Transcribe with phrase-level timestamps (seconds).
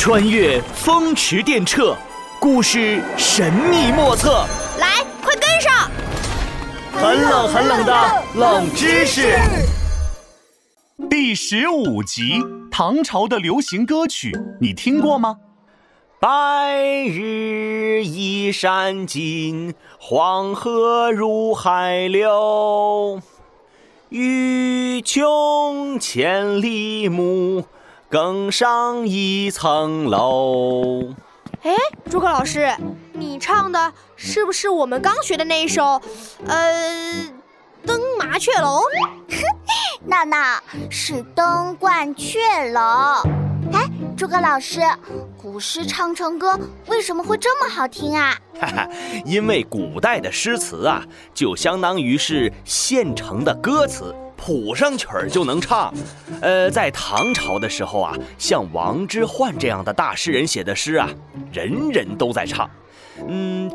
[0.00, 1.92] 穿越风驰电掣，
[2.38, 4.46] 故事神秘莫测。
[4.78, 5.90] 来，快跟上！
[6.92, 9.36] 很冷很冷的冷知识。
[11.10, 12.40] 第十五集，
[12.70, 15.36] 唐朝的流行歌曲，你听过吗？
[16.20, 23.20] 白日依山尽，黄河入海流。
[24.10, 27.64] 欲穷千里目，
[28.10, 31.02] 更上一层楼。
[31.62, 31.74] 哎，
[32.08, 32.74] 诸葛老师，
[33.12, 36.00] 你唱的是不是我们刚学的那一首？
[36.46, 37.30] 呃，
[37.84, 38.80] 登麻雀楼。
[40.06, 40.38] 闹闹
[40.90, 42.38] 是登鹳雀
[42.70, 42.80] 楼。
[43.74, 44.80] 哎，诸葛老师，
[45.36, 48.34] 古诗唱成歌为什么会这么好听啊？
[48.58, 48.88] 哈哈，
[49.26, 51.04] 因为古代的诗词啊，
[51.34, 55.92] 就相当于是现成的歌词，谱上曲儿就能唱。
[56.40, 61.10] 呃，在唐朝的时候啊，像王之涣这样的大诗人写的诗啊，
[61.52, 62.70] 人人都在唱。
[63.26, 63.68] 嗯，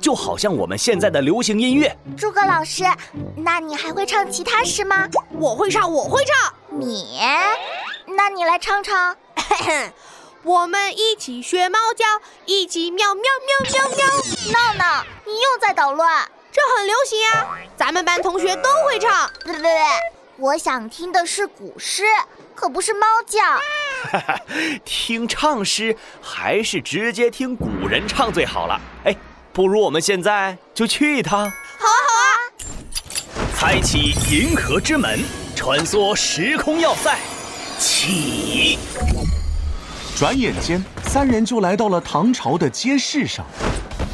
[0.00, 1.94] 就好像我们现在的流行音乐。
[2.16, 2.84] 诸葛老师，
[3.36, 5.08] 那你还会唱其他诗吗？
[5.32, 6.54] 我会唱，我会唱。
[6.78, 7.18] 你？
[8.06, 9.16] 那你来唱唱。
[10.44, 12.04] 我们一起学猫叫，
[12.46, 14.06] 一起喵喵喵喵喵。
[14.52, 16.26] 闹闹，你又在捣乱。
[16.58, 19.30] 这很流行啊，咱们班同学都会唱。
[19.44, 19.80] 对对对，
[20.38, 22.02] 我想听的是古诗，
[22.52, 23.40] 可不是猫叫。
[24.10, 24.40] 哈哈，
[24.84, 28.80] 听唱诗还是直接听古人唱最好了。
[29.04, 29.14] 哎，
[29.52, 31.48] 不如我们现在就去一趟。
[31.48, 32.26] 好啊好啊！
[33.56, 35.20] 开启银河之门，
[35.54, 37.16] 穿梭时空要塞。
[37.78, 38.80] 起！
[40.16, 43.46] 转眼间，三人就来到了唐朝的街市上。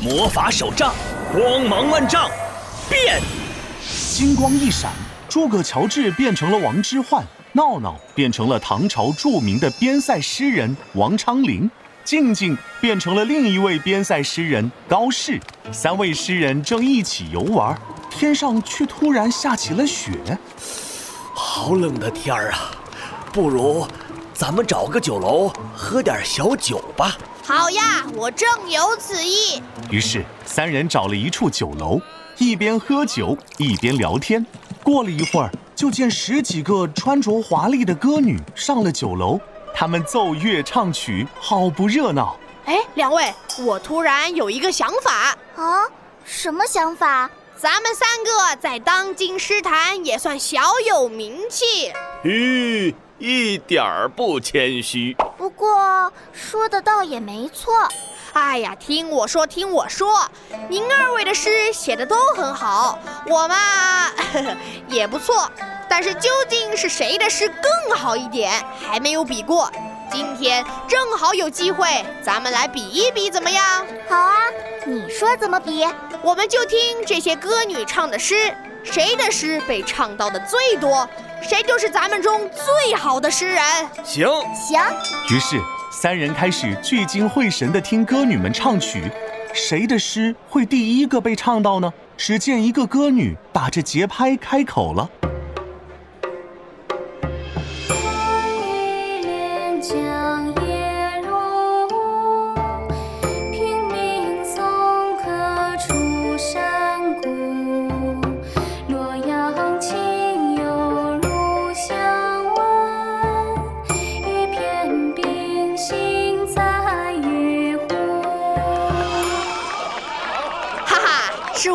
[0.03, 0.95] 魔法手杖，
[1.34, 2.30] 光芒万丈，
[2.88, 3.20] 变！
[4.12, 4.92] 金光一闪，
[5.28, 11.68] 诸葛乔治变成了王之涣，闹闹变成了唐朝著名的边塞诗人王昌龄，
[12.05, 15.40] 静静变成了另一位边塞诗人高适。
[15.72, 17.77] 三位诗人正一起游玩，
[18.08, 20.39] 天上却突然下起了雪。
[21.34, 22.70] 好冷的天儿啊！
[23.33, 23.84] 不如，
[24.33, 27.18] 咱们找个酒楼喝点小酒吧。
[27.46, 29.62] 好呀，我正有此意。
[29.90, 32.00] 于是三人找了一处酒楼，
[32.38, 34.44] 一边喝酒一边聊天。
[34.82, 39.38] 过了一会儿，就见十几个穿着华丽的歌女上了酒楼，
[39.74, 42.34] 她们奏乐唱曲，好不热闹。
[42.64, 45.84] 哎，两位，我突然有一个想法啊！
[46.24, 47.30] 什么想法？
[47.58, 51.92] 咱们三个在当今诗坛也算小有名气。
[52.22, 52.94] 吁。
[53.16, 57.89] 一点儿不谦虚，不过说的倒也没错。
[58.35, 60.29] 哎呀，听我说，听我说，
[60.69, 63.57] 您二位的诗写的都很好，我嘛
[64.89, 65.51] 也不错。
[65.89, 68.53] 但是究竟是谁的诗更好一点，
[68.86, 69.70] 还没有比过。
[70.11, 73.86] 今天正好有机会，咱们来比一比，怎么样？
[74.08, 74.35] 好啊，
[74.85, 75.86] 你说怎么比？
[76.23, 81.08] 我们就听这些歌女唱的诗，谁的诗被唱到的最多？
[81.46, 83.62] 谁就是咱们中最好的诗人。
[84.02, 84.80] 行行。
[85.30, 85.60] 于是
[85.92, 89.10] 三人开始聚精会神地听歌女们唱曲，
[89.52, 91.92] 谁的诗会第一个被唱到呢？
[92.16, 95.10] 只见一个歌女打着节拍开口了。
[99.82, 100.64] 是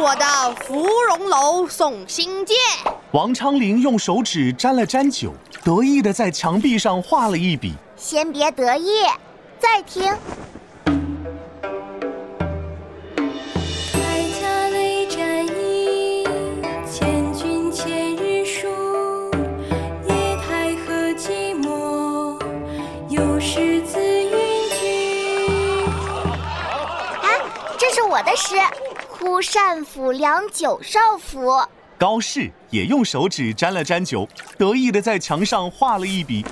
[0.02, 2.56] 我的芙蓉楼送辛渐。
[3.12, 7.74] 王昌龄用手指沾了沾酒，得意的在墙壁上画了一笔。
[7.98, 9.04] 先别得意，
[9.60, 10.16] 再听。
[27.78, 28.56] 这是我的诗。
[29.20, 31.62] 枯扇抚凉九少府。
[31.98, 34.26] 高适也用手指沾了沾酒，
[34.58, 36.46] 得意的在墙上画了一笔。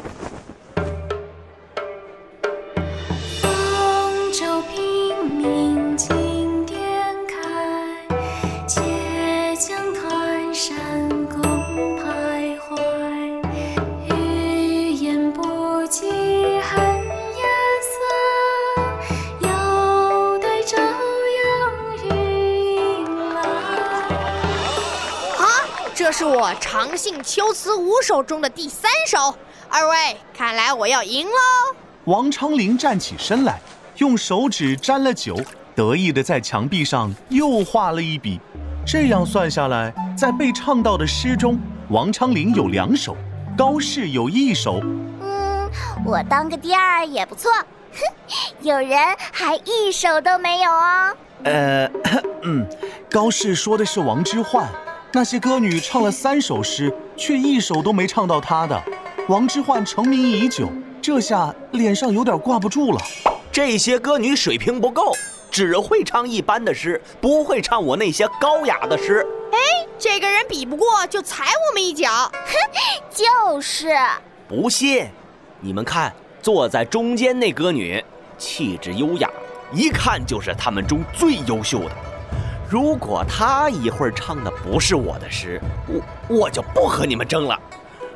[26.27, 29.33] 我长信秋词五首中的第三首，
[29.69, 31.75] 二位看来我要赢喽。
[32.03, 33.61] 王昌龄站起身来，
[33.95, 35.39] 用手指沾了酒，
[35.73, 38.41] 得意的在墙壁上又画了一笔。
[38.85, 41.57] 这样算下来，在被唱到的诗中，
[41.89, 43.15] 王昌龄有两首，
[43.57, 44.81] 高适有一首。
[45.21, 45.71] 嗯，
[46.05, 47.49] 我当个第二也不错。
[47.53, 47.99] 哼，
[48.59, 48.99] 有人
[49.31, 51.15] 还一首都没有哦。
[51.45, 51.89] 呃，
[52.43, 52.67] 嗯，
[53.09, 54.65] 高适说的是王之涣，
[55.17, 58.79] 那些歌女唱了三首诗，却一首都没唱到他的。
[59.27, 60.69] 王之涣成名已久，
[61.01, 63.01] 这下脸上有点挂不住了。
[63.51, 65.11] 这些歌女水平不够。
[65.49, 69.25] 只会唱一般的诗，不会唱我那些高雅的诗。
[69.51, 69.57] 哎，
[69.97, 72.11] 这个人比不过就踩我们一脚。
[72.31, 72.53] 哼，
[73.09, 73.87] 就是。
[74.47, 75.07] 不信，
[75.59, 76.13] 你们看，
[76.43, 78.05] 坐在中间那歌女，
[78.37, 79.27] 气质优雅，
[79.73, 81.91] 一看就是他们中最优秀的。
[82.69, 87.57] 如果他一会儿唱的不是我的诗，我我就不和你们争了。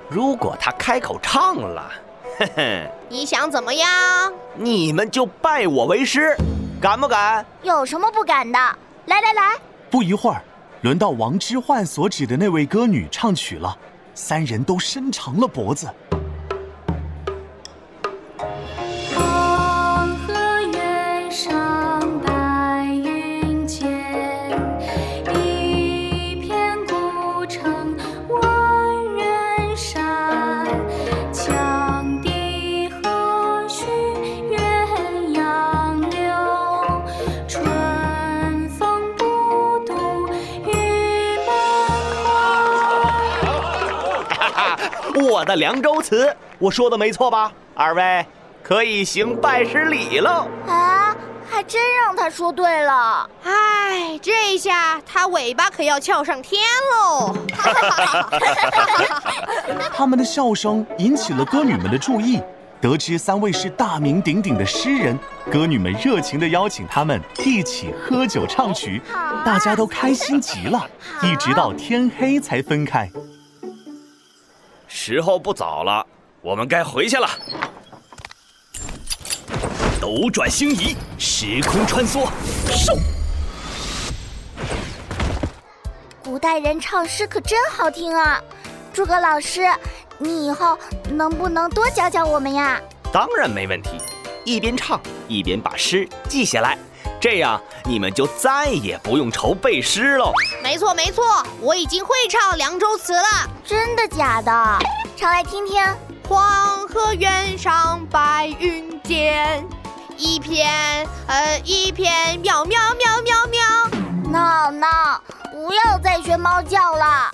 [0.09, 1.89] 如果他开口唱了，
[2.38, 3.89] 嘿嘿，你想怎么样？
[4.56, 6.36] 你们就拜我为师。
[6.81, 7.45] 敢不敢？
[7.63, 8.59] 有什么不敢的？
[9.06, 9.57] 来来来！
[9.89, 10.42] 不一会儿，
[10.81, 13.77] 轮到王之涣所指的那位歌女唱曲了，
[14.13, 15.88] 三人都伸长了脖子。
[45.24, 47.51] 我的凉州词，我说的没错吧？
[47.74, 48.25] 二位
[48.62, 50.47] 可以行拜师礼喽！
[50.68, 51.15] 啊，
[51.50, 53.27] 还真让他说对了。
[53.44, 56.62] 哎，这下他尾巴可要翘上天
[56.92, 57.33] 喽！
[59.94, 62.42] 他们的笑声引起了歌女们的注意。
[62.80, 65.16] 得知三位是大名鼎鼎的诗人，
[65.52, 69.00] 歌女们热情地邀请他们一起喝酒唱曲，
[69.46, 70.90] 大家都开心极了，
[71.22, 73.08] 一直到天黑才分开。
[74.88, 76.04] 时候不早了，
[76.42, 77.30] 我们该回去了。
[80.02, 82.28] 斗转星移，时空穿梭，
[82.66, 82.98] 嗖！
[86.24, 88.42] 古代人唱诗可真好听啊！
[88.94, 89.62] 诸葛老师，
[90.18, 90.78] 你以后
[91.10, 92.80] 能不能多教教我们呀？
[93.12, 93.92] 当然没问题，
[94.44, 96.78] 一边唱一边把诗记下来，
[97.20, 100.34] 这样你们就再也不用愁背诗喽。
[100.62, 101.24] 没错没错，
[101.62, 103.50] 我已经会唱凉州词了。
[103.64, 104.80] 真的假的？
[105.16, 105.82] 唱来听听。
[106.28, 109.66] 黄河远上白云间，
[110.18, 114.32] 一片呃一片喵喵喵喵喵。
[114.32, 115.22] 闹闹，
[115.52, 117.30] 不要再学猫叫了。